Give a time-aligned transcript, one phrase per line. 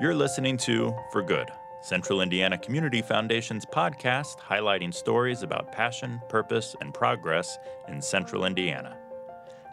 [0.00, 1.50] You're listening to For Good,
[1.80, 8.96] Central Indiana Community Foundation's podcast highlighting stories about passion, purpose, and progress in Central Indiana.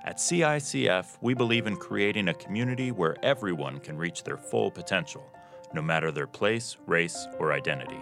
[0.04, 5.32] At CICF, we believe in creating a community where everyone can reach their full potential,
[5.76, 8.02] no matter their place, race, or identity.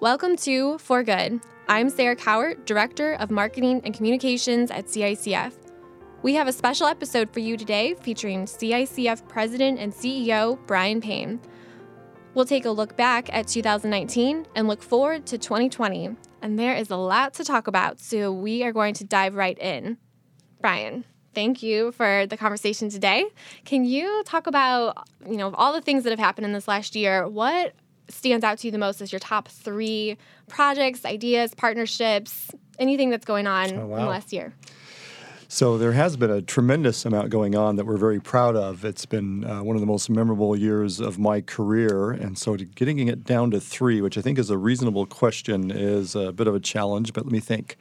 [0.00, 1.40] Welcome to For Good.
[1.68, 5.61] I'm Sarah Cowart, Director of Marketing and Communications at CICF.
[6.22, 11.40] We have a special episode for you today featuring CICF President and CEO Brian Payne.
[12.34, 16.16] We'll take a look back at 2019 and look forward to 2020.
[16.40, 19.58] And there is a lot to talk about, so we are going to dive right
[19.58, 19.98] in.
[20.60, 21.04] Brian,
[21.34, 23.24] thank you for the conversation today.
[23.64, 26.94] Can you talk about, you know, all the things that have happened in this last
[26.94, 27.28] year?
[27.28, 27.74] What
[28.08, 30.16] stands out to you the most as your top three
[30.48, 33.96] projects, ideas, partnerships, anything that's going on Oh, wow.
[33.98, 34.54] in the last year?
[35.54, 38.86] So there has been a tremendous amount going on that we're very proud of.
[38.86, 43.06] It's been uh, one of the most memorable years of my career, and so getting
[43.08, 46.54] it down to three, which I think is a reasonable question, is a bit of
[46.54, 47.12] a challenge.
[47.12, 47.76] But let me think.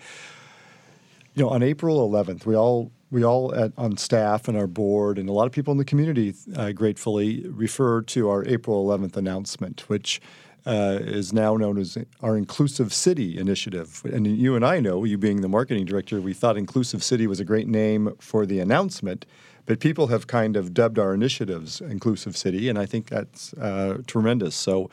[1.33, 5.17] You know, on April 11th, we all we all at, on staff and our board,
[5.17, 9.15] and a lot of people in the community, uh, gratefully refer to our April 11th
[9.15, 10.19] announcement, which
[10.65, 14.01] uh, is now known as our Inclusive City Initiative.
[14.05, 17.39] And you and I know, you being the marketing director, we thought Inclusive City was
[17.39, 19.25] a great name for the announcement,
[19.65, 23.99] but people have kind of dubbed our initiatives Inclusive City, and I think that's uh,
[24.05, 24.55] tremendous.
[24.55, 24.89] So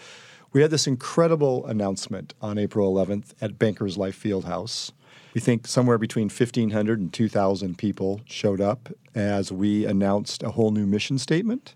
[0.52, 4.92] we had this incredible announcement on April 11th at Bankers Life Fieldhouse.
[5.34, 10.70] We think somewhere between 1,500 and 2,000 people showed up as we announced a whole
[10.70, 11.74] new mission statement,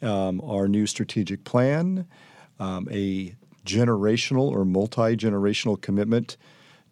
[0.00, 2.06] um, our new strategic plan,
[2.58, 6.36] um, a generational or multi generational commitment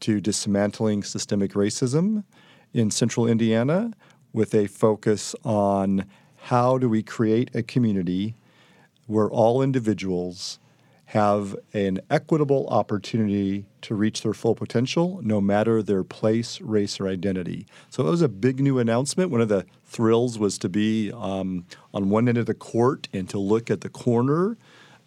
[0.00, 2.24] to dismantling systemic racism
[2.72, 3.92] in central Indiana
[4.32, 6.06] with a focus on
[6.44, 8.34] how do we create a community
[9.06, 10.58] where all individuals
[11.12, 17.06] have an equitable opportunity to reach their full potential no matter their place, race, or
[17.06, 17.66] identity.
[17.90, 19.30] So it was a big new announcement.
[19.30, 23.28] One of the thrills was to be um, on one end of the court and
[23.28, 24.56] to look at the corner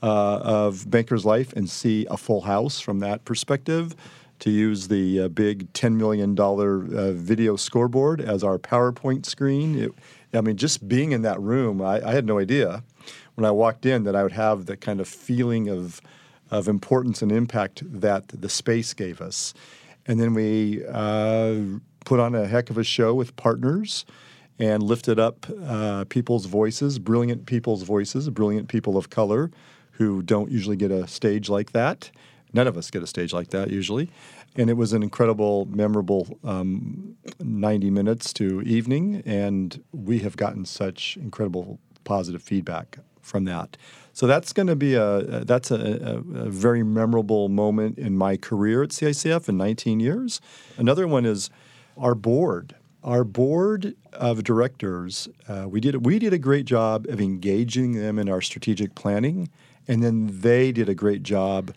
[0.06, 3.96] uh, of Banker's Life and see a full house from that perspective.
[4.40, 9.80] To use the uh, big $10 million uh, video scoreboard as our PowerPoint screen.
[9.80, 9.92] It,
[10.34, 12.84] I mean, just being in that room, I, I had no idea
[13.36, 16.02] when I walked in that I would have the kind of feeling of,
[16.52, 19.54] of importance and impact that the space gave us.
[20.06, 21.56] And then we uh,
[22.04, 24.06] put on a heck of a show with partners
[24.60, 29.50] and lifted up uh, people's voices, brilliant people's voices, brilliant people of color
[29.98, 32.12] who don't usually get a stage like that.
[32.54, 34.10] None of us get a stage like that usually.
[34.56, 40.64] And it was an incredible, memorable um, 90 minutes to evening, and we have gotten
[40.64, 43.76] such incredible positive feedback from that.
[44.14, 48.38] So that's going to be a that's a, a, a very memorable moment in my
[48.38, 50.40] career at CICF in 19 years.
[50.78, 51.50] Another one is
[51.98, 52.76] our board.
[53.04, 58.18] Our board of directors, uh, we did we did a great job of engaging them
[58.18, 59.50] in our strategic planning,
[59.88, 61.73] and then they did a great job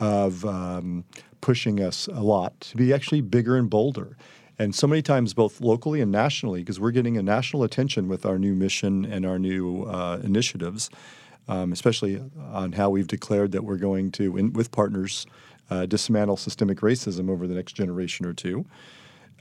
[0.00, 1.04] of um,
[1.40, 4.16] pushing us a lot to be actually bigger and bolder.
[4.58, 8.24] And so many times, both locally and nationally, because we're getting a national attention with
[8.24, 10.90] our new mission and our new uh, initiatives,
[11.48, 12.22] um, especially
[12.52, 15.26] on how we've declared that we're going to, in, with partners,
[15.70, 18.64] uh, dismantle systemic racism over the next generation or two.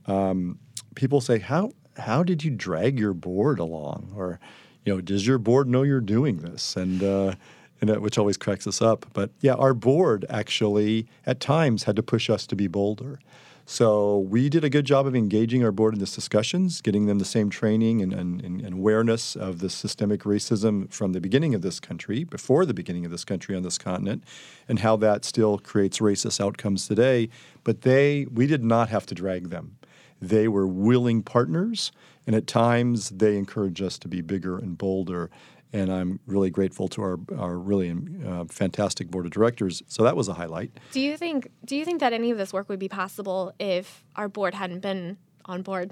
[0.07, 0.57] Um,
[0.95, 4.39] people say, "How how did you drag your board along?" Or,
[4.83, 6.75] you know, does your board know you're doing this?
[6.75, 7.35] And uh,
[7.83, 9.05] and that, which always cracks us up.
[9.11, 13.19] But yeah, our board actually at times had to push us to be bolder.
[13.65, 17.19] So we did a good job of engaging our board in these discussions, getting them
[17.19, 21.61] the same training and, and, and awareness of the systemic racism from the beginning of
[21.61, 24.23] this country, before the beginning of this country on this continent,
[24.69, 27.27] and how that still creates racist outcomes today.
[27.65, 29.75] But they, we did not have to drag them.
[30.21, 31.91] They were willing partners,
[32.25, 35.29] and at times they encouraged us to be bigger and bolder.
[35.73, 39.81] And I'm really grateful to our, our really uh, fantastic board of directors.
[39.87, 40.71] So that was a highlight.
[40.91, 44.03] Do you think do you think that any of this work would be possible if
[44.15, 45.91] our board hadn't been on board?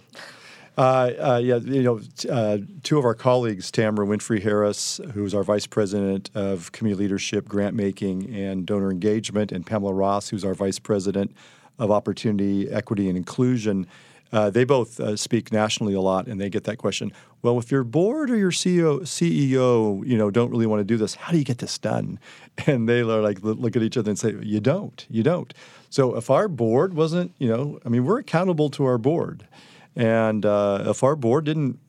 [0.77, 5.33] Uh, uh, yeah, you know, t- uh, two of our colleagues, Tamara Winfrey Harris, who's
[5.33, 10.45] our vice president of community leadership, grant making, and donor engagement, and Pamela Ross, who's
[10.45, 11.35] our vice president
[11.77, 13.85] of opportunity, equity, and inclusion.
[14.31, 17.11] Uh, they both uh, speak nationally a lot, and they get that question.
[17.41, 20.95] Well, if your board or your CEO, CEO, you know, don't really want to do
[20.95, 22.19] this, how do you get this done?
[22.67, 25.51] And they are like look at each other and say, "You don't, you don't."
[25.89, 29.47] So if our board wasn't, you know, I mean, we're accountable to our board,
[29.95, 31.79] And uh, if our board didn't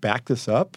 [0.00, 0.76] back this up,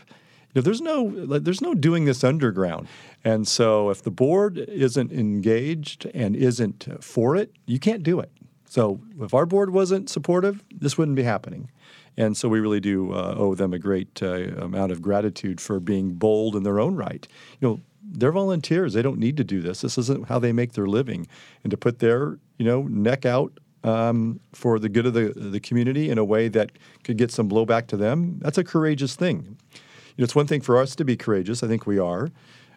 [0.53, 1.09] you know, there's no
[1.39, 2.87] there's no doing this underground.
[3.23, 8.31] And so if the board isn't engaged and isn't for it, you can't do it.
[8.73, 11.69] So if our board wasn't supportive, this wouldn't be happening.
[12.17, 15.79] And so we really do uh, owe them a great uh, amount of gratitude for
[15.79, 17.27] being bold in their own right.
[17.61, 18.93] You know, they're volunteers.
[18.93, 19.81] They don't need to do this.
[19.81, 21.27] This isn't how they make their living.
[21.63, 25.59] And to put their, you know, neck out um, for the good of the, the
[25.59, 26.71] community in a way that
[27.03, 29.55] could get some blowback to them, that's a courageous thing.
[30.15, 31.61] You know, it's one thing for us to be courageous.
[31.61, 32.31] I think we are.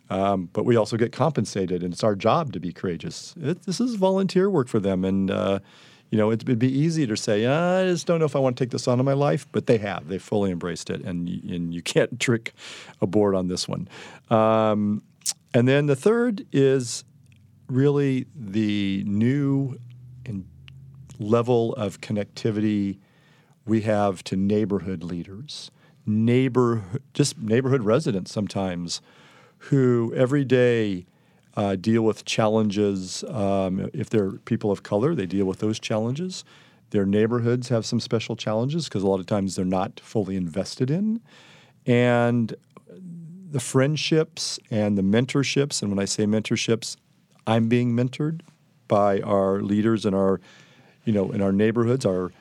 [0.08, 3.34] Um, but we also get compensated, and it's our job to be courageous.
[3.40, 5.58] It, this is volunteer work for them, and uh,
[6.10, 8.64] you know, it'd, be easy to say, I just don't know if I want to
[8.64, 10.06] take this on in my life, but they have.
[10.06, 12.54] They fully embraced it, and, and you can't trick
[13.00, 13.88] a board on this one.
[14.30, 15.02] Um,
[15.52, 17.04] and then the third is
[17.68, 19.76] really the new
[21.18, 22.98] level of connectivity
[23.64, 25.70] we have to neighborhood leaders,
[26.04, 29.00] neighbor, just neighborhood residents sometimes,
[29.68, 31.06] who every day
[31.56, 33.24] uh, deal with challenges.
[33.24, 36.44] Um, if they're people of color, they deal with those challenges.
[36.90, 40.90] Their neighborhoods have some special challenges because a lot of times they're not fully invested
[40.90, 41.20] in.
[41.84, 42.54] And
[43.50, 46.96] the friendships and the mentorships, and when I say mentorships,
[47.46, 48.42] I'm being mentored
[48.88, 50.40] by our leaders in our,
[51.04, 52.32] you know, in our neighborhoods, our,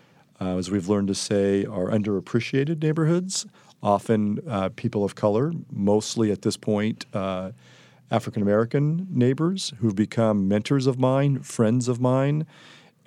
[0.41, 3.45] uh, as we've learned to say, our underappreciated neighborhoods,
[3.81, 7.51] often uh, people of color, mostly at this point, uh,
[8.11, 12.45] African American neighbors who've become mentors of mine, friends of mine,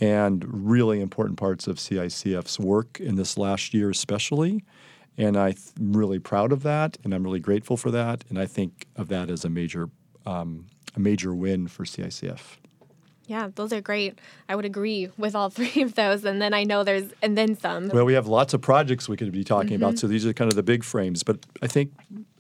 [0.01, 4.65] and really important parts of CICF's work in this last year, especially.
[5.17, 8.25] And I'm really proud of that, and I'm really grateful for that.
[8.29, 9.91] And I think of that as a major,
[10.25, 12.59] um, a major win for CICF.
[13.29, 14.19] Yeah, those are great.
[14.49, 16.25] I would agree with all three of those.
[16.25, 17.89] And then I know there's, and then some.
[17.89, 19.85] Well, we have lots of projects we could be talking mm-hmm.
[19.85, 19.99] about.
[19.99, 21.23] So these are kind of the big frames.
[21.23, 21.93] But I think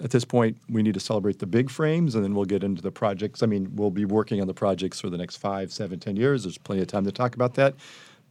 [0.03, 2.83] at this point, we need to celebrate the big frames and then we'll get into
[2.83, 3.43] the projects.
[3.43, 6.45] I mean, we'll be working on the projects for the next five, seven, ten years.
[6.45, 7.75] There's plenty of time to talk about that.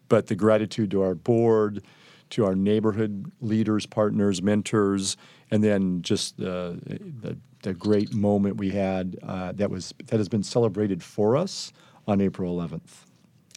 [0.10, 1.84] But the gratitude to our board,
[2.32, 5.16] to our neighborhood leaders, partners, mentors,
[5.52, 6.80] and then just the,
[7.22, 11.72] the, the great moment we had uh, that was that has been celebrated for us
[12.08, 13.06] on April 11th.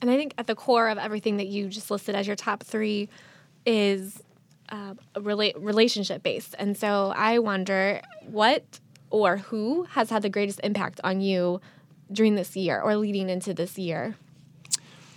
[0.02, 2.62] And I think at the core of everything that you just listed as your top
[2.62, 3.08] three
[3.66, 4.22] is
[4.70, 6.54] uh, rela- relationship based.
[6.58, 8.80] And so I wonder what
[9.10, 11.60] or who has had the greatest impact on you
[12.10, 14.14] during this year or leading into this year?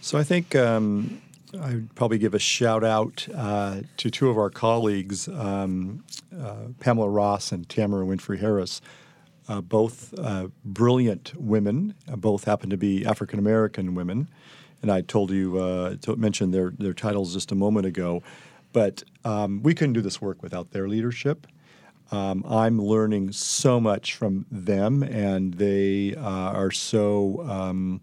[0.01, 1.21] So I think um,
[1.59, 6.03] I would probably give a shout out uh, to two of our colleagues, um,
[6.37, 8.81] uh, Pamela Ross and Tamara Winfrey Harris
[9.47, 11.95] uh, both uh, brilliant women.
[12.11, 14.29] Uh, both happen to be African American women,
[14.81, 18.23] and I told you uh, to mention their their titles just a moment ago.
[18.71, 21.45] But um, we couldn't do this work without their leadership.
[22.11, 28.01] Um, I'm learning so much from them, and they uh, are so um,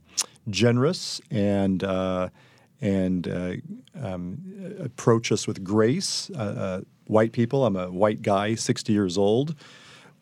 [0.48, 2.28] generous and uh,
[2.80, 3.62] and
[4.00, 6.30] um, approach us with grace.
[7.06, 7.66] white people.
[7.66, 9.56] I'm a white guy, 60 years old.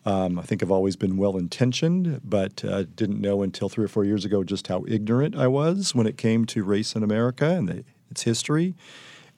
[0.09, 3.89] Um, I think I've always been well intentioned, but uh, didn't know until three or
[3.89, 7.45] four years ago just how ignorant I was when it came to race in America
[7.45, 8.75] and the, its history.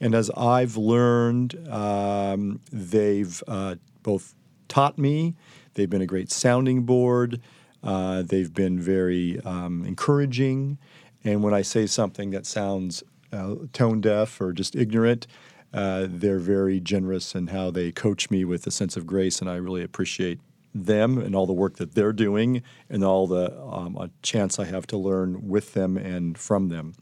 [0.01, 3.75] And as I've learned, um, they've uh,
[4.05, 4.37] both
[4.69, 5.35] taught me,
[5.75, 7.41] they've been a great sounding board,
[7.83, 10.79] uh, they've been very um, encouraging.
[11.25, 15.27] And when I say something that sounds uh, tone deaf or just ignorant,
[15.75, 19.51] uh, they're very generous in how they coach me with a sense of grace, and
[19.51, 20.39] I really appreciate
[20.75, 24.87] them and all the work that they're doing and all the um, chance I have
[24.89, 26.95] to learn with them and from them.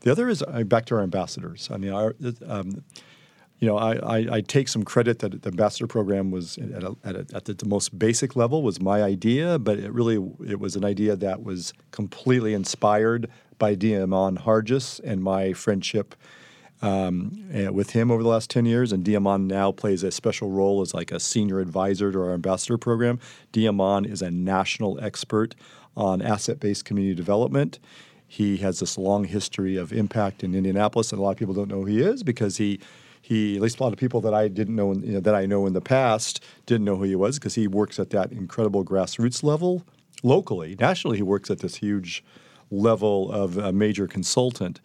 [0.00, 1.68] The other is uh, back to our ambassadors.
[1.72, 2.14] I mean, our,
[2.46, 2.84] um,
[3.58, 6.96] you know, I, I, I, take some credit that the ambassador program was at, a,
[7.04, 10.14] at, a, at the most basic level was my idea, but it really
[10.48, 16.14] it was an idea that was completely inspired by De'Amon Harges and my friendship
[16.82, 18.92] um, eh, with him over the last 10 years.
[18.92, 22.78] And De'Amon now plays a special role as like a senior advisor to our ambassador
[22.78, 23.18] program.
[23.52, 25.54] De'Amon is a national expert
[25.96, 27.78] on asset based community development.
[28.26, 31.68] He has this long history of impact in Indianapolis, and a lot of people don't
[31.68, 32.80] know who he is because he
[33.20, 35.46] he at least a lot of people that I didn't know, you know that I
[35.46, 38.84] know in the past didn't know who he was because he works at that incredible
[38.84, 39.84] grassroots level
[40.22, 40.76] locally.
[40.78, 42.24] Nationally, he works at this huge
[42.70, 44.80] level of a major consultant.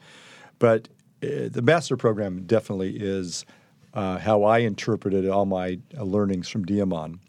[0.58, 0.88] But
[1.50, 3.46] the master program definitely is
[3.94, 7.20] uh, how I interpreted all my uh, learnings from De'Amon.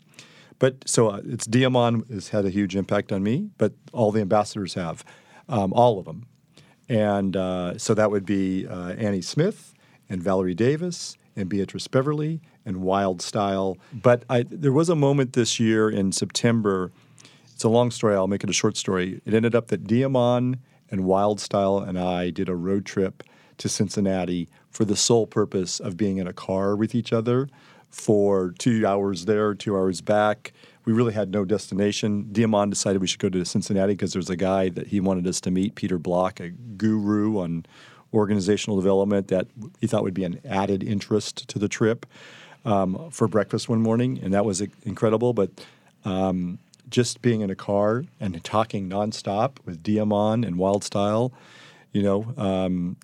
[0.58, 4.20] But so uh, it's De'Amon has had a huge impact on me, but all the
[4.20, 5.04] ambassadors have,
[5.48, 6.26] um, all of them.
[6.88, 9.74] And uh, so that would be uh, Annie Smith
[10.08, 13.76] and Valerie Davis and Beatrice Beverly and Wild Style.
[13.92, 16.90] But I, there was a moment this year in September.
[17.52, 18.14] It's a long story.
[18.14, 19.20] I'll make it a short story.
[19.24, 20.58] It ended up that De'Amon
[20.90, 23.22] and Wild Style and I did a road trip
[23.58, 27.48] to Cincinnati for the sole purpose of being in a car with each other
[27.90, 30.52] for two hours there, two hours back.
[30.84, 32.26] We really had no destination.
[32.32, 35.40] De'Amon decided we should go to Cincinnati because there's a guy that he wanted us
[35.42, 37.66] to meet, Peter Block, a guru on
[38.14, 39.46] organizational development that
[39.80, 42.06] he thought would be an added interest to the trip
[42.64, 45.32] um, for breakfast one morning, and that was incredible.
[45.32, 45.50] But
[46.04, 46.58] um,
[46.88, 51.32] just being in a car and talking nonstop with De'Amon and Wild Style,
[51.92, 52.96] you know, um,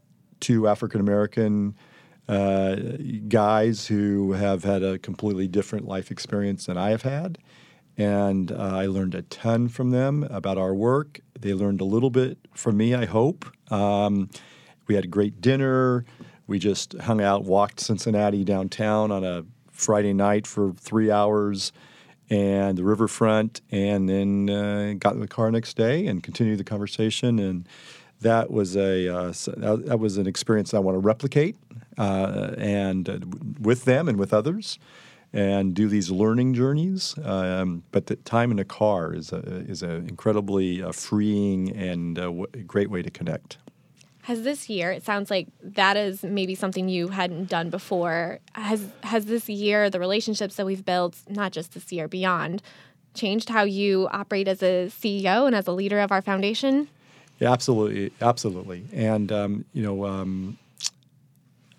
[0.42, 1.74] two African American
[2.28, 2.76] uh,
[3.28, 7.38] guys who have had a completely different life experience than I have had.
[7.96, 11.20] And uh, I learned a ton from them about our work.
[11.38, 13.44] They learned a little bit from me, I hope.
[13.70, 14.30] Um,
[14.86, 16.04] we had a great dinner.
[16.46, 21.72] We just hung out, walked Cincinnati downtown on a Friday night for three hours
[22.30, 26.64] and the riverfront, and then uh, got in the car next day and continued the
[26.64, 27.38] conversation.
[27.38, 27.68] And
[28.22, 31.56] that was a uh, that was an experience I want to replicate
[31.98, 33.18] uh, and uh,
[33.60, 34.78] with them and with others,
[35.32, 37.14] and do these learning journeys.
[37.22, 42.16] Um, but the time in a car is a, is an incredibly uh, freeing and
[42.16, 43.58] w- great way to connect.
[44.22, 44.92] Has this year?
[44.92, 48.38] It sounds like that is maybe something you hadn't done before.
[48.52, 52.62] Has has this year the relationships that we've built, not just this year, beyond,
[53.14, 56.88] changed how you operate as a CEO and as a leader of our foundation?
[57.42, 58.84] Yeah, absolutely, absolutely.
[58.92, 60.58] And um, you know, um,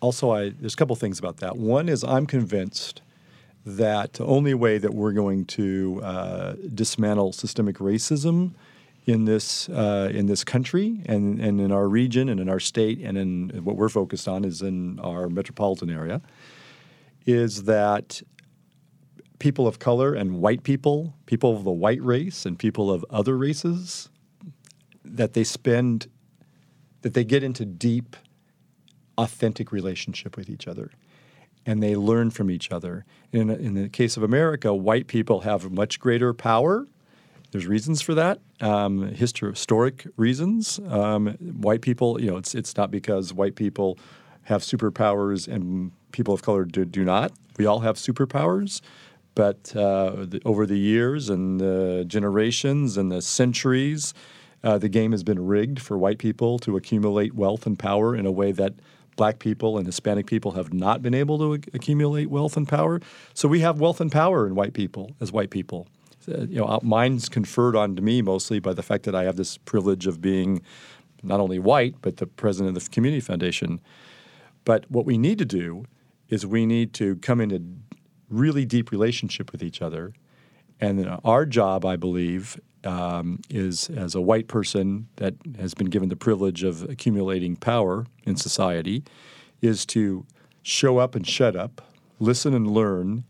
[0.01, 1.55] also, I there's a couple things about that.
[1.55, 3.01] One is I'm convinced
[3.65, 8.55] that the only way that we're going to uh, dismantle systemic racism
[9.05, 12.99] in this uh, in this country and, and in our region and in our state
[12.99, 16.21] and in what we're focused on is in our metropolitan area
[17.25, 18.21] is that
[19.39, 23.37] people of color and white people, people of the white race and people of other
[23.37, 24.09] races,
[25.03, 26.07] that they spend
[27.01, 28.15] that they get into deep,
[29.17, 30.91] authentic relationship with each other
[31.65, 33.05] and they learn from each other.
[33.31, 36.87] In, in the case of America, white people have much greater power
[37.53, 40.79] there's reasons for that, um, historic reasons.
[40.89, 41.27] Um,
[41.61, 43.99] white people, you know, it's it's not because white people
[44.45, 47.31] have superpowers and people of color do, do not.
[47.59, 48.81] We all have superpowers,
[49.35, 54.15] but uh, the, over the years and the generations and the centuries,
[54.63, 58.25] uh, the game has been rigged for white people to accumulate wealth and power in
[58.25, 58.73] a way that
[59.15, 62.99] black people and Hispanic people have not been able to accumulate wealth and power.
[63.33, 65.87] So we have wealth and power in white people as white people.
[66.27, 69.57] Uh, you know, mine's conferred onto me mostly by the fact that I have this
[69.57, 70.61] privilege of being
[71.21, 73.81] not only white, but the president of the community foundation.
[74.65, 75.85] But what we need to do
[76.29, 77.61] is we need to come into
[78.29, 80.13] really deep relationship with each other.
[80.79, 86.09] And our job, I believe, um, is as a white person that has been given
[86.09, 89.03] the privilege of accumulating power in society,
[89.61, 90.25] is to
[90.61, 91.81] show up and shut up,
[92.19, 93.23] listen and learn,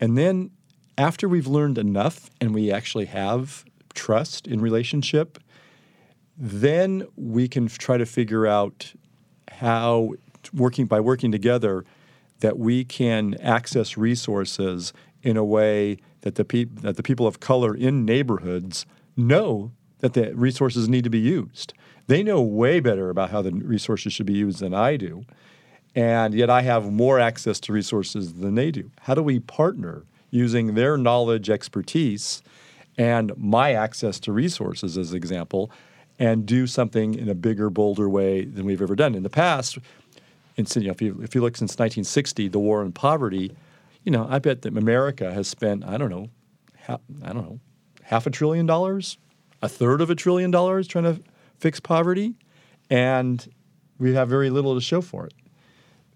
[0.00, 0.50] and then
[0.96, 5.38] after we've learned enough and we actually have trust in relationship,
[6.36, 8.92] then we can try to figure out
[9.50, 10.14] how
[10.54, 11.84] working by working together
[12.40, 17.40] that we can access resources in a way that the pe- that the people of
[17.40, 18.86] color in neighborhoods
[19.16, 21.74] know that the resources need to be used.
[22.06, 25.24] They know way better about how the resources should be used than I do.
[25.94, 28.90] And yet I have more access to resources than they do.
[29.02, 32.42] How do we partner using their knowledge, expertise,
[32.96, 35.70] and my access to resources, as an example,
[36.18, 39.14] and do something in a bigger, bolder way than we've ever done.
[39.14, 39.78] In the past,
[40.56, 43.52] in, you know, if, you, if you look since 1960, the war on poverty,
[44.04, 46.28] you know, I bet that America has spent, I don't know,
[46.86, 47.60] ha- I don't know,
[48.02, 49.18] half a trillion dollars,
[49.62, 51.20] a third of a trillion dollars trying to
[51.58, 52.34] fix poverty,
[52.88, 53.46] and
[53.98, 55.34] we have very little to show for it.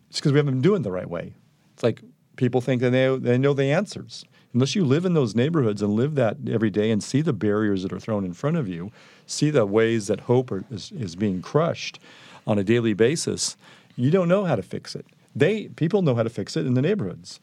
[0.09, 1.35] It's because we haven't been doing it the right way.
[1.75, 2.01] It's like
[2.37, 4.25] people think that they, they know the answers.
[4.55, 7.83] Unless you live in those neighborhoods and live that every day and see the barriers
[7.83, 8.93] that are thrown in front of you,
[9.27, 11.99] see the ways that hope are, is, is being crushed
[12.47, 13.57] on a daily basis,
[13.97, 15.07] you don't know how to fix it.
[15.35, 17.41] They people know how to fix it in the neighborhoods.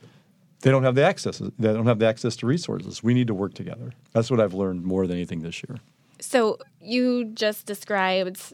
[0.62, 1.40] They don't have the access.
[1.40, 3.04] They don't have the access to resources.
[3.04, 3.94] We need to work together.
[4.14, 5.80] That's what I've learned more than anything this year.
[6.20, 8.54] So you just described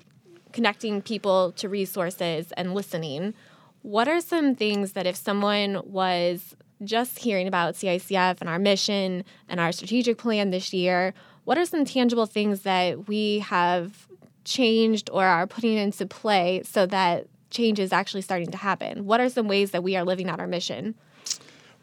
[0.53, 3.33] connecting people to resources and listening.
[3.81, 9.23] What are some things that if someone was just hearing about CICF and our mission
[9.49, 14.07] and our strategic plan this year, what are some tangible things that we have
[14.45, 19.05] changed or are putting into play so that change is actually starting to happen?
[19.05, 20.95] What are some ways that we are living out our mission?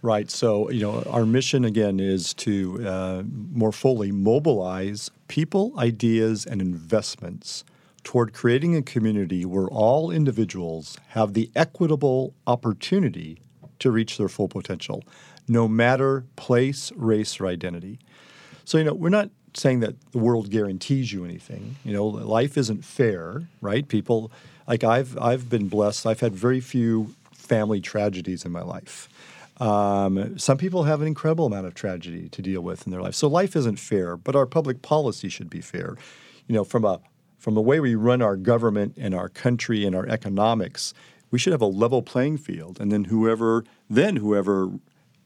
[0.05, 0.31] Right.
[0.31, 3.23] So, you know, our mission again is to uh,
[3.55, 7.65] more fully mobilize people, ideas, and investments
[8.03, 13.41] toward creating a community where all individuals have the equitable opportunity
[13.79, 15.03] to reach their full potential,
[15.49, 17.99] no matter place, race, or identity.
[18.67, 21.77] So, you know, we're not saying that the world guarantees you anything.
[21.83, 23.89] You know, life isn't fair, right?
[23.89, 24.31] People,
[24.69, 26.05] like I've, I've been blessed.
[26.05, 29.09] I've had very few family tragedies in my life.
[29.59, 33.15] Um, some people have an incredible amount of tragedy to deal with in their life.
[33.15, 35.97] So life isn't fair, but our public policy should be fair.
[36.49, 37.01] You know, from a
[37.39, 40.95] from the way we run our government and our country and our economics,
[41.31, 42.81] we should have a level playing field.
[42.81, 44.71] And then whoever then whoever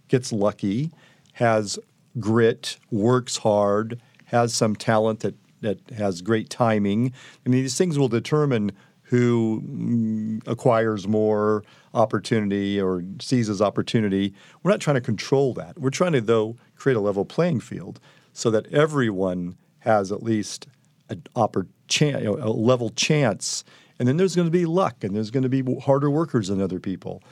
[0.08, 0.90] gets lucky,
[1.35, 1.78] has
[2.18, 7.12] grit, works hard, has some talent that that has great timing.
[7.44, 8.73] I mean, these things will determine
[9.09, 14.35] who mm, acquires more opportunity or seizes opportunity.
[14.62, 15.79] We're not trying to control that.
[15.79, 18.00] We're trying to, though, create a level playing field
[18.35, 20.69] so that everyone has at least
[21.09, 23.65] a, oppor- chan- a level chance.
[23.99, 26.61] And then there's going to be luck, and there's going to be harder workers than
[26.61, 27.23] other people,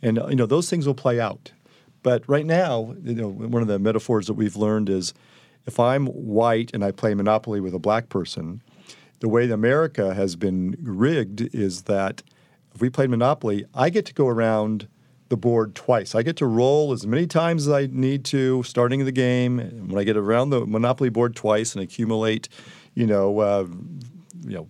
[0.00, 1.52] and you know those things will play out.
[2.02, 5.12] But right now, you know, one of the metaphors that we've learned is,
[5.66, 8.62] if I'm white and I play Monopoly with a black person,
[9.20, 12.22] the way America has been rigged is that
[12.74, 14.88] if we played Monopoly, I get to go around
[15.28, 16.14] the board twice.
[16.14, 19.58] I get to roll as many times as I need to starting the game.
[19.88, 22.48] When I get around the Monopoly board twice and accumulate,
[22.94, 23.66] you know, uh,
[24.46, 24.68] you know,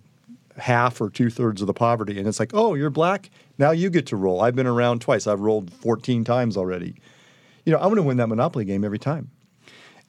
[0.57, 3.29] half or two thirds of the poverty, and it's like, oh, you're black.
[3.57, 4.41] Now you get to roll.
[4.41, 5.27] I've been around twice.
[5.27, 6.95] I've rolled 14 times already.
[7.65, 9.31] You know, I'm going to win that Monopoly game every time.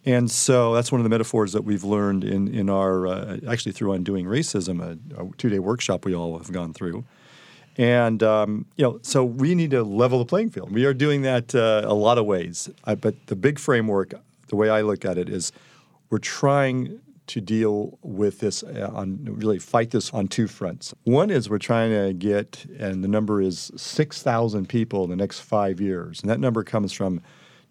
[0.06, 3.72] And so that's one of the metaphors that we've learned in, in our, uh, actually
[3.72, 7.04] through Undoing Racism, a, a two day workshop we all have gone through.
[7.76, 10.72] And, um, you know, so we need to level the playing field.
[10.72, 12.70] We are doing that uh, a lot of ways.
[12.84, 14.14] I, but the big framework,
[14.48, 15.52] the way I look at it, is
[16.08, 20.94] we're trying to deal with this uh, on really fight this on two fronts.
[21.02, 25.40] One is we're trying to get, and the number is 6,000 people in the next
[25.40, 26.20] five years.
[26.20, 27.20] And that number comes from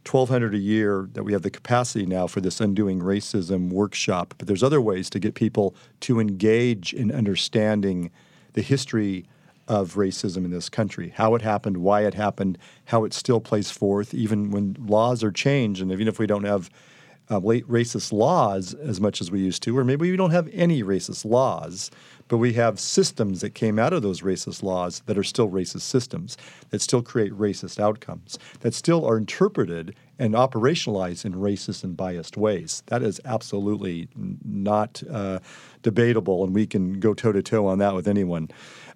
[0.07, 4.33] 1200 a year that we have the capacity now for this undoing racism workshop.
[4.37, 8.11] But there's other ways to get people to engage in understanding
[8.53, 9.25] the history
[9.67, 13.71] of racism in this country how it happened why it happened how it still plays
[13.71, 16.69] forth even when laws are changed and even if we don't have
[17.29, 20.83] uh, racist laws as much as we used to or maybe we don't have any
[20.83, 21.91] racist laws
[22.27, 25.81] but we have systems that came out of those racist laws that are still racist
[25.81, 26.37] systems,
[26.69, 32.37] that still create racist outcomes, that still are interpreted and operationalized in racist and biased
[32.37, 32.81] ways.
[32.87, 35.39] That is absolutely not uh,
[35.83, 38.49] debatable, and we can go toe to toe on that with anyone.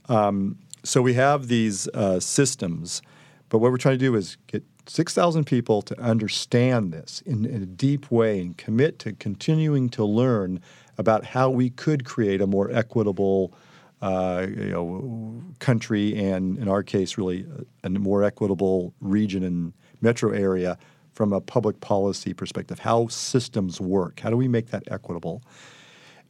[0.08, 3.02] Um, so we have these uh, systems,
[3.50, 7.62] but what we're trying to do is get 6,000 people to understand this in, in,
[7.62, 10.60] a deep way and commit to continuing to learn
[10.98, 13.54] about how we could create a more equitable
[14.02, 17.46] uh, you know, country and, in our case, really
[17.84, 20.78] a, more equitable region and metro area
[21.14, 22.80] from a public policy perspective.
[22.80, 24.22] How systems work?
[24.22, 25.44] How do we make that equitable?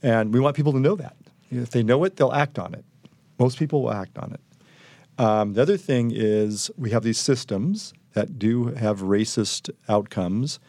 [0.02, 1.16] And we want people to know that.
[1.50, 2.84] If they know it, they'll act on it.
[3.38, 4.42] Most people will act on it.
[5.24, 10.60] Um, the other thing is we have these systems that do have racist outcomes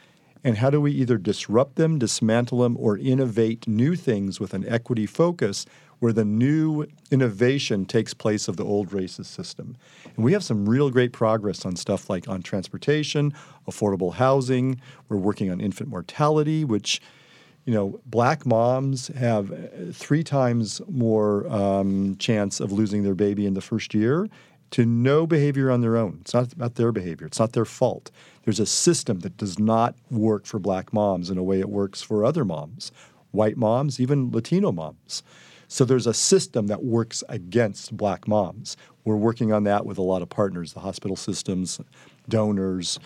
[0.43, 4.67] and how do we either disrupt them, dismantle them, or innovate new things with an
[4.67, 5.67] equity focus
[5.99, 9.77] where the new innovation takes place of the old racist system?
[10.17, 13.35] And we have some real great progress on stuff like on transportation,
[13.69, 14.81] affordable housing.
[15.09, 17.03] We're working on infant mortality, which
[17.67, 19.53] you know, black moms have
[19.93, 24.27] three times more um, chance of losing their baby in the first year
[24.71, 26.19] to no behavior on their own.
[26.21, 28.11] It's not about their behavior, it's not their fault.
[28.45, 32.03] There's a system that does not work for black moms in a way it works
[32.03, 32.91] for other moms,
[33.33, 35.23] white moms, even Latino moms.
[35.69, 38.77] So there's a system that works against black moms.
[39.05, 41.81] We're working on that with a lot of partners, the hospital systems,
[42.29, 42.99] donors,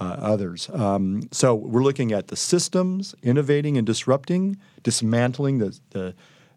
[0.00, 0.68] uh, others.
[0.70, 6.14] Um, so we're looking at the systems, innovating and disrupting, dismantling the the,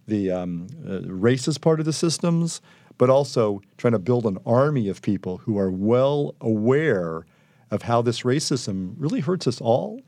[0.08, 2.62] the um, uh, racist part of the systems,
[3.02, 7.26] but also trying to build an army of people who are well aware
[7.72, 10.00] of how this racism really hurts us all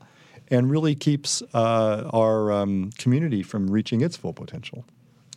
[0.46, 4.84] and really keeps uh, our um, community from reaching its full potential.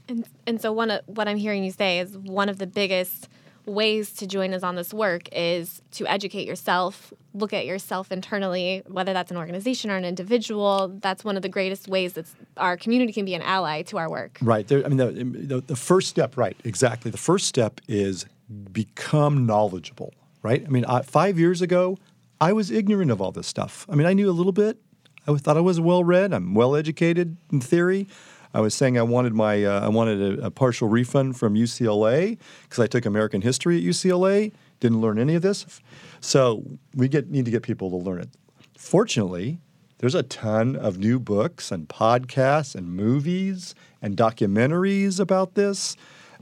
[0.08, 3.28] And, and so, one of, what I'm hearing you say is one of the biggest
[3.68, 8.82] ways to join us on this work is to educate yourself, look at yourself internally,
[8.88, 10.88] whether that's an organization or an individual.
[11.02, 12.26] That's one of the greatest ways that
[12.56, 14.40] our community can be an ally to our work.
[14.42, 14.68] Right.
[14.68, 17.12] There, I mean, the, the, the first step, right, exactly.
[17.12, 18.26] The first step is
[18.72, 20.64] become knowledgeable, right?
[20.66, 21.98] I mean, I, five years ago,
[22.40, 23.86] I was ignorant of all this stuff.
[23.90, 24.80] I mean, I knew a little bit.
[25.28, 26.34] I thought I was well read.
[26.34, 28.08] I'm well educated in theory.
[28.54, 32.38] I was saying I wanted my uh, I wanted a, a, partial refund from UCLA
[32.64, 34.54] because I took American history at UCLA.
[34.80, 35.82] Didn't learn any of this,
[36.22, 36.64] so
[36.96, 38.30] we get need to get people to learn it.
[38.78, 39.60] Fortunately,
[40.00, 45.96] there's a ton of new books and podcasts and movies and documentaries about this.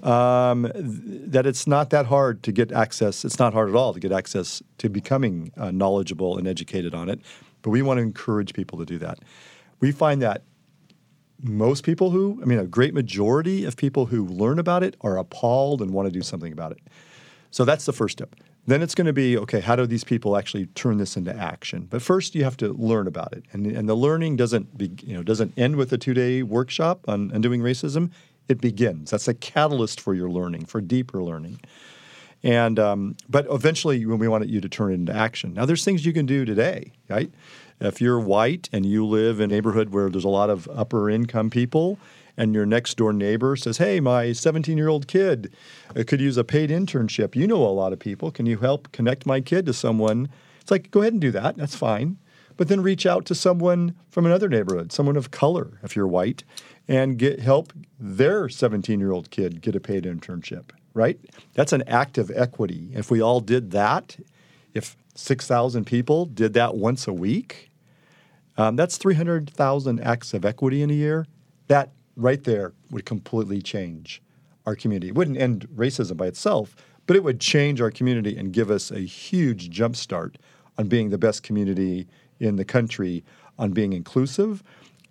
[0.04, 3.24] Um, th- that it's not that hard to get access.
[3.24, 7.10] It's not hard at all to get access to becoming uh, knowledgeable and educated on
[7.10, 7.22] it.
[7.62, 9.20] But we want to encourage people to do that.
[9.80, 10.44] We find that
[11.42, 15.18] most people who, I mean, a great majority of people who learn about it are
[15.18, 16.80] appalled and want to do something about it.
[17.52, 18.36] So that's the first step.
[18.68, 19.60] Then it's going to be okay.
[19.60, 21.88] How do these people actually turn this into action?
[21.90, 25.14] But first, you have to learn about it, and and the learning doesn't be, you
[25.14, 28.12] know doesn't end with a two day workshop on undoing racism.
[28.48, 29.12] It begins.
[29.12, 31.60] That's a catalyst for your learning, for deeper learning.
[32.44, 35.54] And um, but eventually, when we want you to turn it into action.
[35.54, 37.32] Now, there's things you can do today, right?
[37.80, 41.10] If you're white and you live in a neighborhood where there's a lot of upper
[41.10, 42.00] income people,
[42.38, 45.54] and your next door neighbor says, Hey, my 17 year old kid
[45.96, 47.36] uh, could use a paid internship.
[47.36, 48.32] You know a lot of people.
[48.32, 50.30] Can you help connect my kid to someone?
[50.62, 51.58] It's like, go ahead and do that.
[51.58, 52.18] That's fine.
[52.58, 56.44] But then reach out to someone from another neighborhood, someone of color, if you're white,
[56.88, 61.20] and get help their 17 year old kid get a paid internship, right?
[61.54, 62.92] That's an act of equity.
[62.94, 64.18] If we all did that,
[64.76, 67.72] if 6,000 people did that once a week,
[68.58, 71.26] um, that's 300,000 acts of equity in a year.
[71.68, 74.22] That right there would completely change
[74.66, 75.08] our community.
[75.08, 76.76] It wouldn't end racism by itself,
[77.08, 80.36] but it would change our community and give us a huge jumpstart
[80.78, 82.08] on being the best community
[82.40, 83.24] in the country,
[83.58, 84.62] on being inclusive.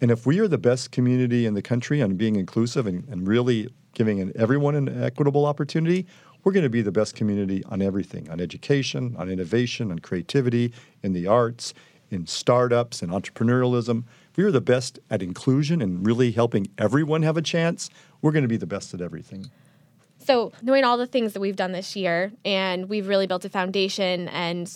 [0.00, 3.26] And if we are the best community in the country on being inclusive and, and
[3.26, 6.06] really giving everyone an equitable opportunity,
[6.44, 10.72] we're going to be the best community on everything on education, on innovation, on creativity,
[11.02, 11.74] in the arts,
[12.10, 14.04] in startups, and entrepreneurialism
[14.34, 17.88] if we are the best at inclusion and really helping everyone have a chance,
[18.20, 19.48] we're going to be the best at everything.
[20.18, 23.48] So, knowing all the things that we've done this year, and we've really built a
[23.48, 24.68] foundation and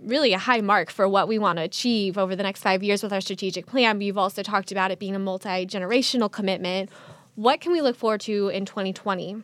[0.00, 3.02] really a high mark for what we want to achieve over the next five years
[3.02, 4.00] with our strategic plan.
[4.00, 6.88] You've also talked about it being a multi generational commitment.
[7.34, 9.42] What can we look forward to in 2020?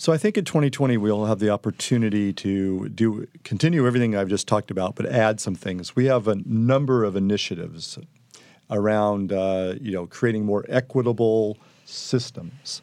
[0.00, 4.46] So I think in 2020 we'll have the opportunity to do continue everything I've just
[4.46, 5.96] talked about, but add some things.
[5.96, 7.98] We have a number of initiatives
[8.70, 12.80] around uh, you know creating more equitable systems.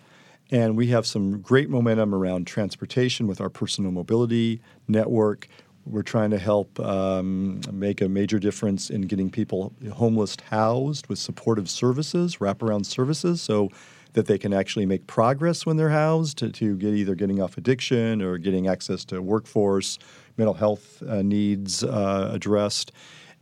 [0.51, 5.47] And we have some great momentum around transportation with our personal mobility network.
[5.85, 11.19] We're trying to help um, make a major difference in getting people homeless housed with
[11.19, 13.69] supportive services, wraparound services, so
[14.15, 17.57] that they can actually make progress when they're housed to, to get either getting off
[17.57, 19.99] addiction or getting access to workforce,
[20.37, 22.93] mental health uh, needs uh, addressed.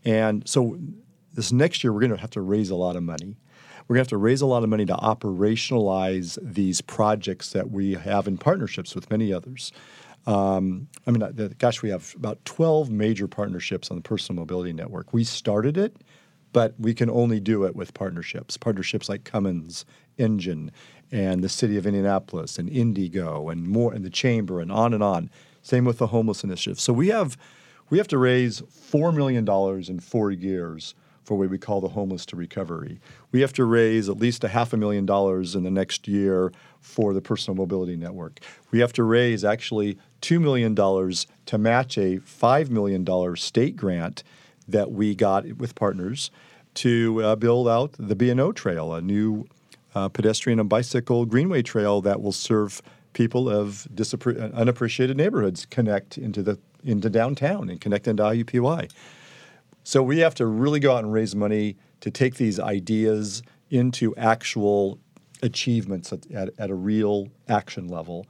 [0.04, 0.78] And so
[1.34, 3.38] this next year we're going to have to raise a lot of money.
[3.88, 7.70] We're going to have to raise a lot of money to operationalize these projects that
[7.70, 9.72] we have in partnerships with many others.
[10.26, 15.14] Um, I mean, gosh, we have about 12 major partnerships on the Personal Mobility Network.
[15.14, 15.98] We started it,
[16.54, 18.56] but we can only do it with partnerships.
[18.56, 19.86] Partnerships like Cummins,
[20.18, 20.72] Engine,
[21.12, 25.04] and the City of Indianapolis, and IndyGo, and more, and the Chamber, and on and
[25.04, 25.30] on.
[25.62, 26.80] Same with the Homeless Initiative.
[26.80, 27.38] So we have
[27.90, 31.90] we have to raise four million dollars in four years for what we call the
[31.90, 33.00] homeless to recovery.
[33.32, 36.52] We have to raise at least a half a million dollars in the next year
[36.82, 38.40] for the personal mobility network.
[38.72, 44.24] We have to raise actually $2 million to match a $5 million state grant
[44.68, 46.30] that we got with partners
[46.76, 49.46] to uh, build out the B&O Trail, a new
[49.96, 52.82] uh, pedestrian and bicycle greenway trail that will serve
[53.14, 58.92] people of disappre- unappreciated neighborhoods connect into the into downtown and connect into IUPUI.
[59.84, 64.14] So we have to really go out and raise money to take these ideas into
[64.18, 65.00] actual
[65.42, 68.26] achievements at, at, at a real action level.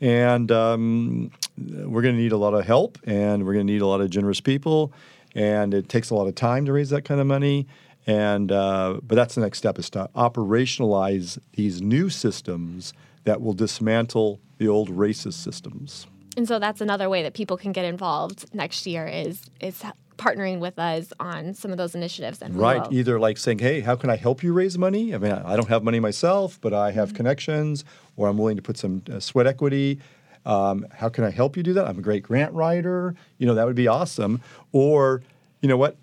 [0.00, 3.82] And um, we're going to need a lot of help and we're going to need
[3.82, 4.92] a lot of generous people.
[5.34, 7.66] And it takes a lot of time to raise that kind of money.
[8.06, 12.92] And uh, but that's the next step is to operationalize these new systems
[13.24, 16.06] that will dismantle the old racist systems.
[16.36, 19.82] And so that's another way that people can get involved next year is is
[20.16, 22.40] partnering with us on some of those initiatives.
[22.42, 25.32] And right, either like saying, "Hey, how can I help you raise money?" I mean,
[25.32, 27.16] I don't have money myself, but I have mm-hmm.
[27.16, 27.84] connections,
[28.16, 29.98] or I'm willing to put some uh, sweat equity.
[30.46, 31.86] Um, how can I help you do that?
[31.86, 33.14] I'm a great grant writer.
[33.38, 34.42] You know, that would be awesome.
[34.72, 35.22] Or,
[35.62, 35.96] you know what?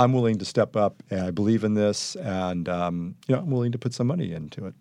[0.00, 3.50] I'm willing to step up, and I believe in this, and um, you know, I'm
[3.50, 4.74] willing to put some money into it.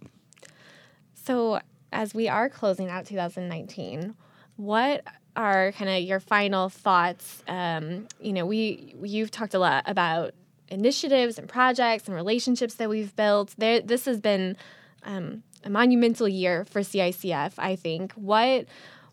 [1.14, 1.60] So,
[1.92, 4.16] as we are closing out 2019
[4.60, 5.06] what
[5.38, 7.44] are kind of your final thoughts?
[7.48, 10.34] Um, you know, we you've talked a lot about
[10.68, 13.56] initiatives and projects and relationships that we've built.
[13.58, 14.58] There, this has been
[15.04, 17.54] um, a monumental year for CICF.
[17.58, 18.12] I think.
[18.14, 18.66] What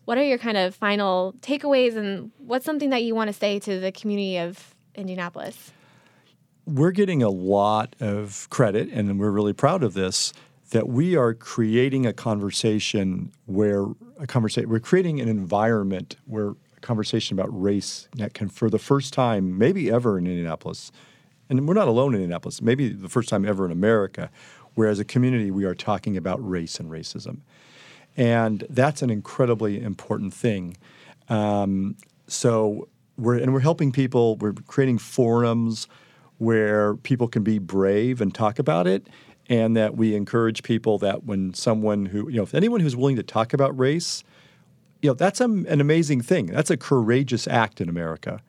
[0.03, 3.57] what are your kind of final takeaways, and what's something that you want to say
[3.59, 5.71] to the community of Indianapolis?
[6.67, 10.33] We're getting a lot of credit, and we're really proud of this
[10.71, 13.85] that we are creating a conversation where
[14.19, 18.77] a conversation we're creating an environment where a conversation about race that can for the
[18.77, 20.91] first time maybe ever in Indianapolis
[21.49, 24.29] and we're not alone in Indianapolis maybe the first time ever in America
[24.73, 27.37] where as a community we are talking about race and racism.
[28.17, 30.75] And that's an incredibly important thing.
[31.29, 31.95] Um,
[32.27, 35.87] so we're and we're helping people we're creating forums
[36.37, 39.07] where people can be brave and talk about it
[39.49, 43.15] and that we encourage people that when someone who, you know, if anyone who's willing
[43.15, 44.23] to talk about race,
[45.01, 46.47] you know, that's a, an amazing thing.
[46.47, 48.41] That's a courageous act in America.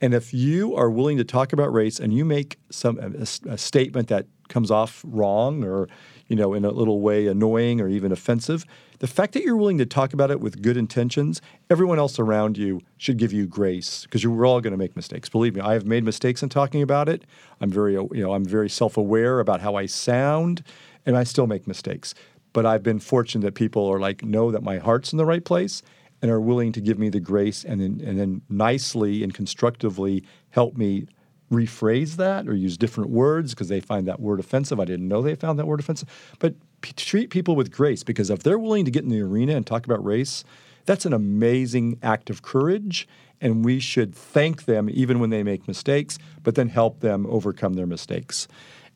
[0.00, 3.58] And if you are willing to talk about race and you make some a, a
[3.58, 5.88] statement that comes off wrong or
[6.28, 8.64] you know in a little way annoying or even offensive,
[8.98, 12.56] the fact that you're willing to talk about it with good intentions, everyone else around
[12.56, 15.28] you should give you grace because we're all going to make mistakes.
[15.28, 17.24] Believe me, I have made mistakes in talking about it.
[17.60, 20.62] I'm very, you know, I'm very self-aware about how I sound,
[21.04, 22.14] and I still make mistakes.
[22.52, 25.44] But I've been fortunate that people are like, know that my heart's in the right
[25.44, 25.82] place
[26.22, 30.24] and are willing to give me the grace and then, and then nicely and constructively
[30.50, 31.06] help me
[31.50, 34.80] rephrase that or use different words because they find that word offensive.
[34.80, 36.08] I didn't know they found that word offensive.
[36.38, 36.54] But
[36.96, 39.84] treat people with grace because if they're willing to get in the arena and talk
[39.84, 40.44] about race,
[40.84, 43.08] that's an amazing act of courage.
[43.40, 47.74] And we should thank them even when they make mistakes, but then help them overcome
[47.74, 48.48] their mistakes.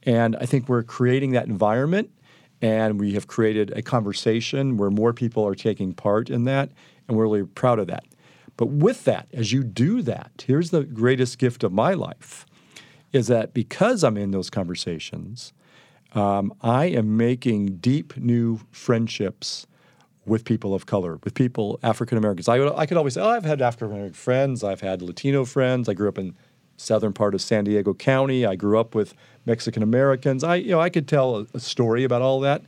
[0.05, 2.11] And I think we're creating that environment
[2.63, 6.71] and we have created a conversation where more people are taking part in that.
[7.07, 8.05] And we're really proud of that.
[8.61, 12.45] But with that, as you do that, here's the greatest gift of my life
[13.11, 15.55] is that because I'm in those conversations,
[16.13, 19.67] um, I am making deep new friendships
[20.27, 22.51] with people of color, with people African Americans.
[22.51, 25.89] I, I could always say, oh, I've had African American friends, I've had Latino friends.
[25.89, 26.35] I grew up in
[26.77, 28.45] southern part of San Diego County.
[28.45, 29.15] I grew up with
[29.47, 30.45] Mexican Americans.
[30.45, 32.61] I, you know, I could tell a, a story about all that,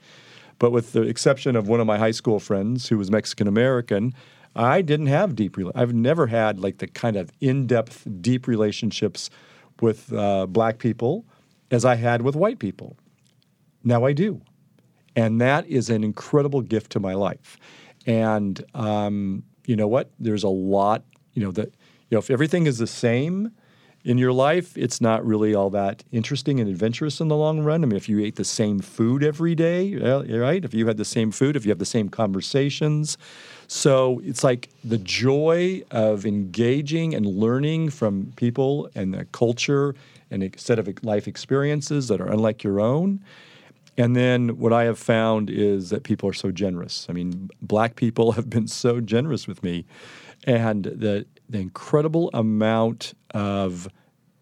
[0.59, 4.14] but with the exception of one of my high school friends who was Mexican American,
[4.55, 5.57] I didn't have deep.
[5.75, 9.31] I've never had like the kind of in-depth, deep relationships
[9.81, 11.25] with uh, black people
[11.71, 12.97] as I had with white people.
[13.83, 14.43] Now I do.
[15.17, 17.57] And that is an incredible gift to my life.
[18.07, 20.11] And um, you know what?
[20.19, 21.69] There's a lot, you know, that
[22.11, 23.53] you know, if everything is the same
[24.05, 27.83] in your life, it's not really all that interesting and adventurous in the long run.
[27.83, 30.65] I mean, if you ate the same food every day, right?
[30.65, 33.17] If you had the same food, if you have the same conversations.
[33.68, 39.94] So it's like the joy of engaging and learning from people and the culture
[40.31, 43.20] and a set of life experiences that are unlike your own.
[43.98, 47.07] And then what I have found is that people are so generous.
[47.11, 49.85] I mean, black people have been so generous with me.
[50.44, 53.88] And the, the incredible amount of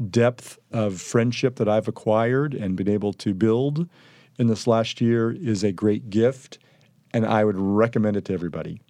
[0.09, 3.89] depth of friendship that I've acquired and been able to build
[4.39, 6.59] in this last year is a great gift.
[7.13, 8.81] And I would recommend it to everybody.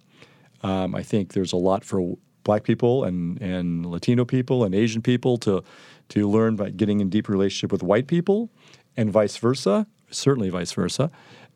[0.63, 5.01] Um, I think there's a lot for black people and, and Latino people and Asian
[5.01, 5.63] people to,
[6.09, 8.49] to learn by getting in deep relationship with white people
[8.97, 11.09] and vice versa certainly vice versa.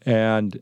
[0.05, 0.55] And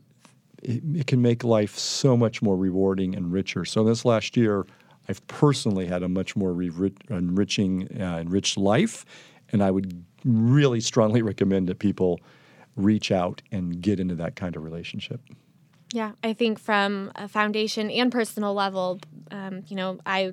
[0.62, 3.64] it, it, can make life so much more rewarding and richer.
[3.64, 4.66] So this last year,
[5.08, 9.04] I've personally had a much more re- enriching, uh, enriched life,
[9.52, 12.20] and I would really strongly recommend that people
[12.76, 15.20] reach out and get into that kind of relationship.
[15.94, 18.98] Yeah, I think from a foundation and personal level,
[19.30, 20.32] um, you know, I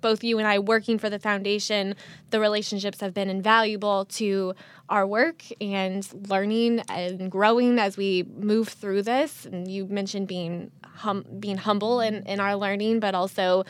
[0.00, 1.96] both you and I working for the foundation,
[2.30, 4.54] the relationships have been invaluable to
[4.88, 9.44] our work and learning and growing as we move through this.
[9.44, 13.64] And you mentioned being hum- being humble in, in our learning, but also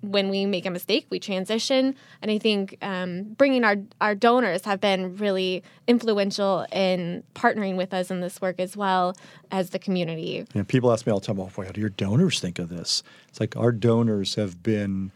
[0.00, 1.94] when we make a mistake, we transition.
[2.20, 7.92] And I think um, bringing our, our donors have been really influential in partnering with
[7.92, 9.16] us in this work as well
[9.50, 10.46] as the community.
[10.54, 12.68] Yeah, people ask me all the time, "Oh, boy, how do your donors think of
[12.68, 15.10] this?" It's like our donors have been,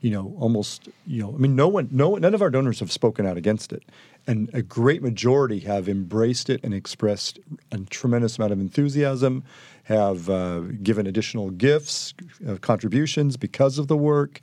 [0.00, 2.92] you know, almost, you know, I mean, no one, no, none of our donors have
[2.92, 3.82] spoken out against it,
[4.26, 7.38] and a great majority have embraced it and expressed
[7.72, 9.44] a tremendous amount of enthusiasm
[9.84, 12.14] have uh, given additional gifts,
[12.48, 14.40] uh, contributions because of the work.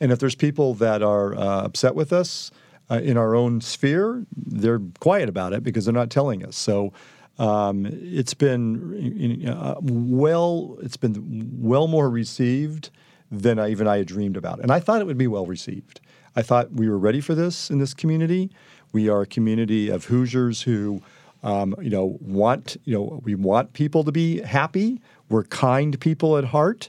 [0.00, 2.50] And if there's people that are uh, upset with us
[2.90, 6.56] uh, in our own sphere, they're quiet about it because they're not telling us.
[6.56, 6.92] So
[7.40, 10.76] Um, it's been uh, well.
[10.82, 11.14] It's been
[11.62, 12.90] well more received
[13.30, 16.00] than I, even I had dreamed about, and I thought it would be well received.
[16.34, 18.50] I thought we were ready for this in this community.
[18.92, 21.00] We are a community of Hoosiers who,
[21.42, 25.00] um, you know, want you know we want people to be happy.
[25.28, 26.88] We're kind people at heart,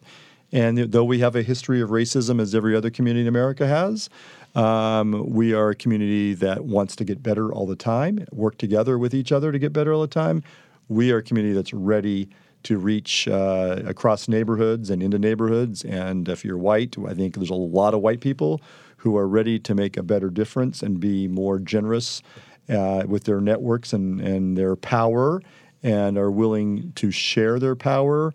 [0.52, 4.10] and though we have a history of racism as every other community in America has,
[4.56, 8.98] um, we are a community that wants to get better all the time, work together
[8.98, 10.44] with each other to get better all the time.
[10.88, 12.30] We are a community that's ready
[12.64, 15.84] to reach uh, across neighborhoods and into neighborhoods.
[15.84, 18.62] And if you're white, I think there's a lot of white people
[18.98, 22.22] who are ready to make a better difference and be more generous
[22.70, 25.42] uh, with their networks and, and their power
[25.84, 28.34] and are willing to share their power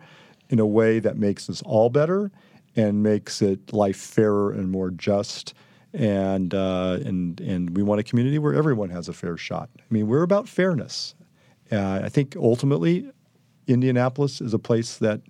[0.49, 2.31] in a way that makes us all better
[2.77, 5.55] and makes it life fairer and more just
[5.94, 9.70] and uh, and and we want a community where everyone has a fair shot.
[9.79, 11.14] I mean, we're about fairness.
[11.70, 13.11] Uh, I think ultimately,
[13.68, 15.20] Indianapolis is a place that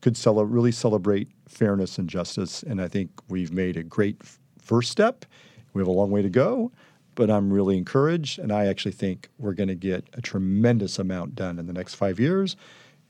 [0.00, 4.38] could cel- really celebrate fairness and justice, and I think we've made a great f-
[4.60, 5.24] first step.
[5.72, 6.72] We have a long way to go,
[7.18, 11.34] but I'm really encouraged, and I actually think we're going to get a tremendous amount
[11.34, 12.54] done in the next five years.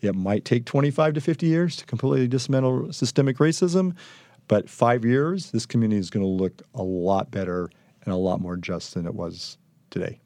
[0.01, 3.95] It might take 25 to 50 years to completely dismantle systemic racism,
[4.47, 7.69] but five years, this community is going to look a lot better
[8.03, 9.59] and a lot more just than it was
[9.91, 10.19] today.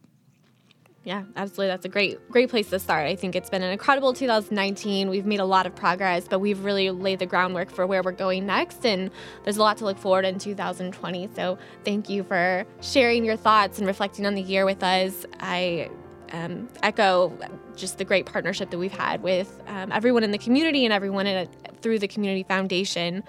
[1.05, 1.67] Yeah, absolutely.
[1.69, 3.09] That's a great, great place to start.
[3.09, 5.11] I think it's been an incredible 2019.
[5.11, 8.13] We've made a lot of progress, but we've really laid the groundwork for where we're
[8.13, 8.87] going next.
[8.87, 9.11] And
[9.43, 11.29] there's a lot to look forward to in 2020.
[11.35, 15.27] So thank you for sharing your thoughts and reflecting on the year with us.
[15.41, 15.91] I
[16.33, 17.37] um, echo
[17.75, 21.27] just the great partnership that we've had with um, everyone in the community and everyone
[21.27, 21.49] a,
[21.81, 23.25] through the Community Foundation.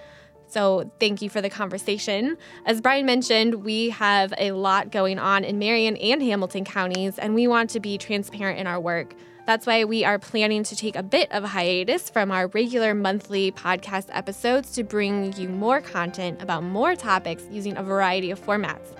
[0.54, 2.38] So, thank you for the conversation.
[2.64, 7.34] As Brian mentioned, we have a lot going on in Marion and Hamilton counties, and
[7.34, 9.14] we want to be transparent in our work.
[9.48, 12.94] That's why we are planning to take a bit of a hiatus from our regular
[12.94, 18.40] monthly podcast episodes to bring you more content about more topics using a variety of
[18.40, 18.94] formats.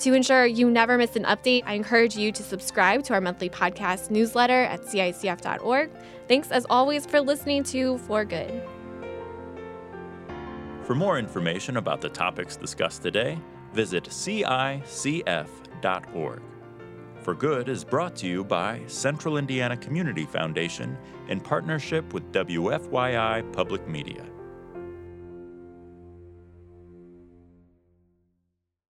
[0.00, 3.48] To ensure you never miss an update, I encourage you to subscribe to our monthly
[3.48, 5.90] podcast newsletter at CICF.org.
[6.28, 8.62] Thanks as always for listening to For Good.
[10.84, 13.38] For more information about the topics discussed today,
[13.72, 14.82] visit CICF.org.
[17.20, 23.50] For Good is brought to you by Central Indiana Community Foundation in partnership with WFYI
[23.54, 24.26] Public Media.